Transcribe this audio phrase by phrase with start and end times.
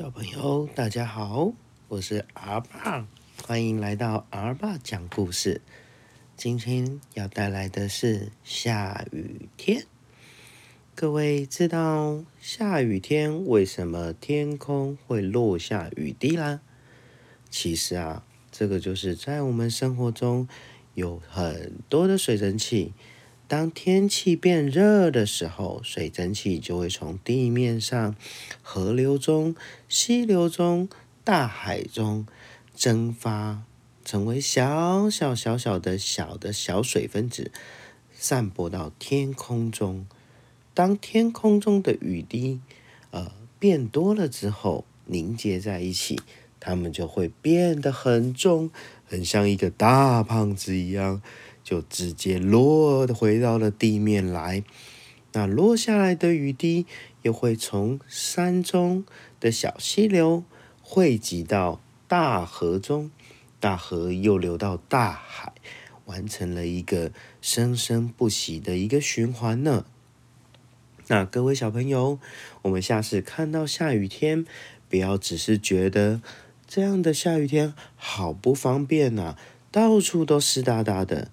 [0.00, 1.52] 小朋友，大家好，
[1.88, 3.06] 我是 R 爸，
[3.44, 5.60] 欢迎来到 R 爸讲故事。
[6.38, 9.84] 今天要带来的是下雨天。
[10.94, 16.62] 各位知道下雨天为什么天空会落下雨滴啦？
[17.50, 20.48] 其实啊，这个就是在我们生活中
[20.94, 22.94] 有很多的水蒸气。
[23.50, 28.14] 当天气变热的时候，水蒸气就会从地面上、
[28.62, 29.56] 河流中、
[29.88, 30.88] 溪流中、
[31.24, 32.24] 大海中
[32.76, 33.64] 蒸发，
[34.04, 37.50] 成为小小小小的小的小水分子，
[38.12, 40.06] 散播到天空中。
[40.72, 42.60] 当天空中的雨滴
[43.10, 46.20] 呃变多了之后，凝结在一起，
[46.60, 48.70] 它们就会变得很重，
[49.04, 51.20] 很像一个大胖子一样。
[51.62, 54.64] 就直接落回到了地面来，
[55.32, 56.86] 那落下来的雨滴
[57.22, 59.04] 又会从山中
[59.38, 60.42] 的小溪流
[60.82, 63.10] 汇集到大河中，
[63.60, 65.52] 大河又流到大海，
[66.06, 69.84] 完成了一个生生不息的一个循环呢。
[71.06, 72.18] 那各位小朋友，
[72.62, 74.44] 我们下次看到下雨天，
[74.88, 76.20] 不要只是觉得
[76.66, 79.36] 这样的下雨天好不方便呐，
[79.70, 81.30] 到处都湿哒哒的。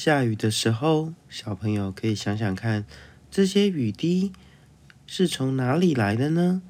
[0.00, 2.84] 下雨的时候，小朋友可以想想看，
[3.32, 4.30] 这些雨滴
[5.08, 6.62] 是从哪里来的呢？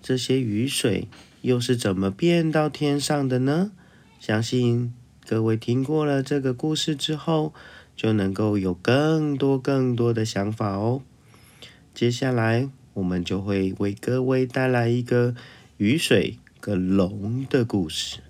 [0.00, 1.06] 这些雨水
[1.42, 3.72] 又是怎么变到天上的呢？
[4.18, 4.94] 相信
[5.28, 7.52] 各位听过了这个故事之后，
[7.94, 11.02] 就能够有更多更多的想法哦。
[11.92, 15.34] 接下来，我们就会为各位带来一个
[15.76, 18.20] 雨水跟龙的故事。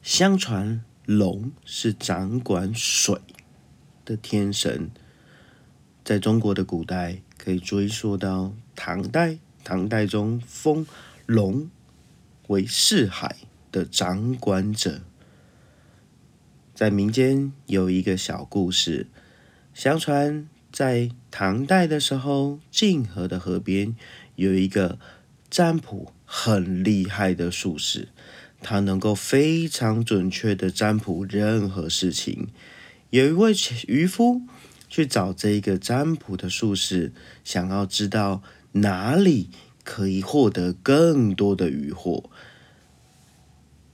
[0.00, 0.84] 相传。
[1.10, 3.20] 龙是掌管水
[4.04, 4.92] 的天神，
[6.04, 9.40] 在中国的古代可以追溯到唐代。
[9.64, 10.86] 唐代中封
[11.26, 11.68] 龙
[12.46, 13.38] 为四海
[13.72, 15.00] 的掌管者。
[16.72, 19.08] 在民间有一个小故事，
[19.74, 23.96] 相传在唐代的时候，泾河的河边
[24.36, 25.00] 有一个
[25.50, 28.06] 占卜很厉害的术士。
[28.62, 32.48] 他能够非常准确的占卜任何事情。
[33.10, 33.52] 有一位
[33.88, 34.42] 渔夫
[34.88, 37.12] 去找这个占卜的术士，
[37.42, 39.48] 想要知道哪里
[39.82, 42.30] 可以获得更多的渔获。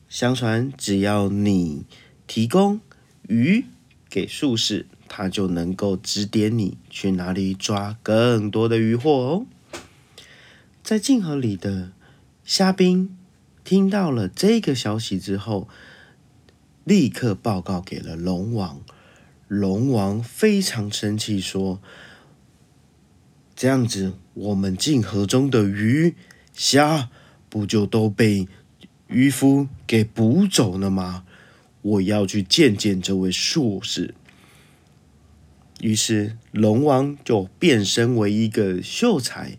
[0.09, 1.85] 相传，只要你
[2.27, 2.81] 提供
[3.29, 3.65] 鱼
[4.09, 9.47] 给术士，他就能够指点你去哪里抓更多的渔获哦。
[10.83, 11.93] 在泾河里的
[12.45, 13.17] 虾兵。
[13.67, 15.69] 听到了这个消息之后，
[16.85, 18.81] 立刻报告给了龙王。
[19.49, 21.83] 龙王非常生气，说
[23.57, 26.15] ：“这样子，我们泾河中的鱼
[26.53, 27.11] 虾
[27.49, 28.47] 不就都被
[29.09, 31.25] 渔夫给捕走了吗？
[31.83, 34.15] 我要去见见这位术士。”
[35.83, 39.59] 于是，龙王就变身为一个秀才，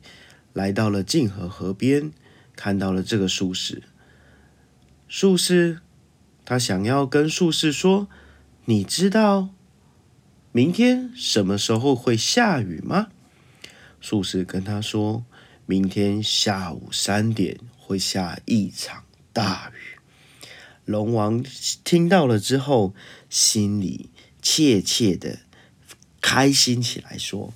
[0.54, 2.14] 来到了泾河河边，
[2.56, 3.84] 看到了这个术士。
[5.10, 5.80] 术士，
[6.44, 8.10] 他想要跟术士说
[8.66, 9.50] ：“你知道
[10.52, 13.08] 明天什么时候会下雨吗？”
[14.02, 15.24] 术士跟他说
[15.66, 19.98] ：“明天下午三点会下一场大雨。”
[20.84, 21.42] 龙王
[21.86, 22.94] 听到了之后，
[23.30, 24.10] 心里
[24.42, 25.40] 窃窃的
[26.20, 27.54] 开心起来，说：“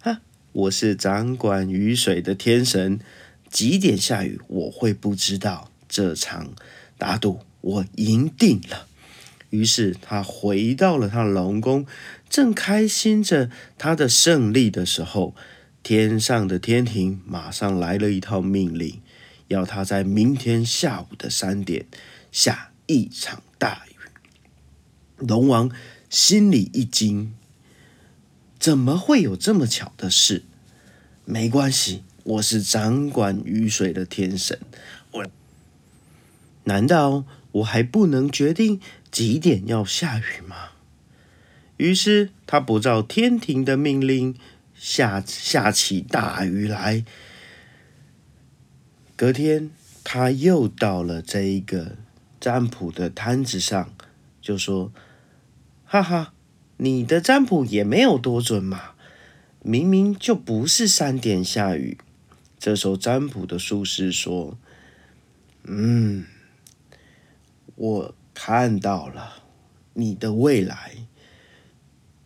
[0.00, 0.20] 哈，
[0.52, 3.00] 我是掌管雨水的天神，
[3.50, 5.72] 几点下雨我会不知道？
[5.88, 6.54] 这场。”
[6.98, 8.86] 打赌我赢定了，
[9.50, 11.86] 于是他回到了他的龙宫，
[12.28, 15.34] 正开心着他的胜利的时候，
[15.82, 19.00] 天上的天庭马上来了一套命令，
[19.48, 21.86] 要他在明天下午的三点
[22.32, 23.94] 下一场大雨。
[25.18, 25.70] 龙王
[26.10, 27.34] 心里一惊，
[28.58, 30.42] 怎么会有这么巧的事？
[31.24, 34.58] 没关系，我是掌管雨水的天神，
[36.64, 38.80] 难道我还不能决定
[39.10, 40.70] 几点要下雨吗？
[41.76, 44.36] 于是他不照天庭的命令
[44.74, 47.04] 下下起大雨来。
[49.16, 49.70] 隔天
[50.02, 51.96] 他又到了这一个
[52.40, 53.92] 占卜的摊子上，
[54.40, 54.92] 就说
[55.84, 56.32] ：“哈哈，
[56.78, 58.92] 你的占卜也没有多准嘛，
[59.62, 61.98] 明明就不是三点下雨。”
[62.58, 64.56] 这时候占卜的术士说
[65.64, 66.24] ：“嗯。”
[67.76, 69.42] 我看到了
[69.94, 71.06] 你的未来，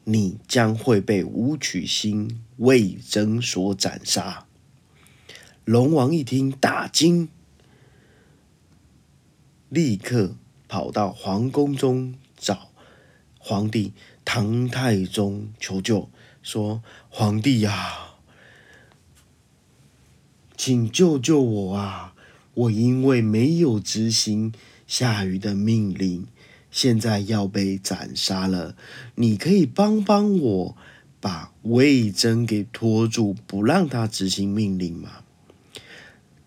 [0.05, 4.47] 你将会被武曲星魏征所斩杀。
[5.65, 7.29] 龙王一听，大惊，
[9.69, 10.37] 立刻
[10.67, 12.71] 跑到皇宫中找
[13.39, 13.93] 皇帝
[14.25, 16.11] 唐太宗求救，
[16.43, 18.17] 说：“皇帝呀，
[20.57, 22.15] 请救救我啊！
[22.55, 24.53] 我因为没有执行
[24.89, 26.27] 夏禹的命令，
[26.71, 28.75] 现在要被斩杀了。
[29.15, 30.77] 你可以帮帮我，
[31.21, 35.21] 把魏征给拖住，不让他执行命令吗？”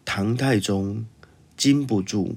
[0.03, 1.05] 唐太宗
[1.55, 2.35] 经不住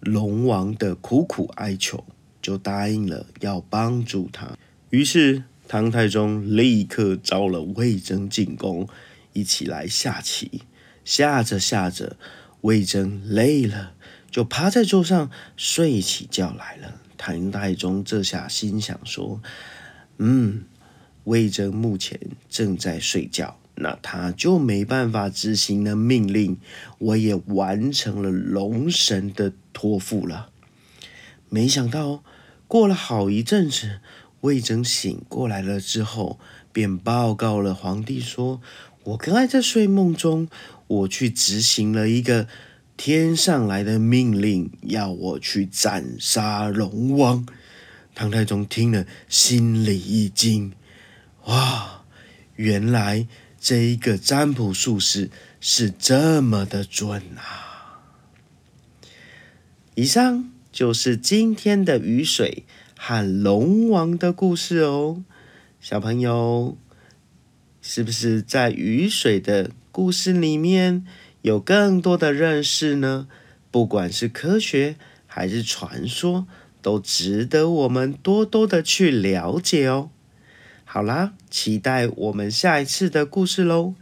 [0.00, 2.04] 龙王的苦苦哀求，
[2.40, 4.56] 就答应了要帮助他。
[4.90, 8.86] 于是唐太宗立刻召了魏征进宫，
[9.32, 10.62] 一起来下棋。
[11.04, 12.18] 下着下着，
[12.60, 13.94] 魏征累了，
[14.30, 17.00] 就趴在桌上睡起觉来了。
[17.16, 19.40] 唐太宗这下心想说
[20.18, 20.64] ：“嗯，
[21.24, 26.58] 魏征目前正在睡觉。”那他就没办法执行了命令，
[26.98, 30.50] 我也完成了龙神的托付了。
[31.48, 32.24] 没想到
[32.66, 34.00] 过了好一阵子，
[34.40, 36.40] 魏征醒过来了之后，
[36.72, 38.60] 便报告了皇帝说
[39.04, 40.48] ：“我刚才在睡梦中，
[40.88, 42.48] 我去执行了一个
[42.98, 47.46] 天上来的命令，要我去斩杀龙王。”
[48.14, 50.72] 唐太宗听了，心里一惊
[51.46, 52.02] ：“哇，
[52.56, 53.26] 原来……”
[53.60, 55.30] 这一个占卜术士
[55.60, 58.04] 是这么的准啊！
[59.96, 62.64] 以上就是今天的雨水
[62.96, 65.24] 和龙王的故事哦。
[65.80, 66.78] 小朋友，
[67.82, 71.04] 是不是在雨水的故事里面
[71.48, 73.26] 有更多的认识呢？
[73.70, 74.96] 不管是科学
[75.26, 76.46] 还是传说，
[76.82, 80.10] 都值得我们多多的去了解哦。
[80.84, 83.94] 好啦，期待我们下一次的故事喽，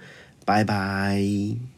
[0.44, 1.75] 拜拜。